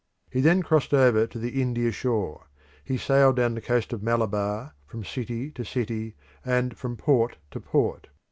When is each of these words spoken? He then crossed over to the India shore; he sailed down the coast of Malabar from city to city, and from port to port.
He 0.31 0.41
then 0.41 0.63
crossed 0.63 0.95
over 0.95 1.27
to 1.27 1.37
the 1.37 1.61
India 1.61 1.91
shore; 1.91 2.47
he 2.83 2.97
sailed 2.97 3.35
down 3.35 3.53
the 3.53 3.61
coast 3.61 3.93
of 3.93 4.01
Malabar 4.01 4.73
from 4.87 5.03
city 5.03 5.51
to 5.51 5.63
city, 5.63 6.15
and 6.43 6.75
from 6.75 6.97
port 6.97 7.37
to 7.51 7.59
port. 7.59 8.07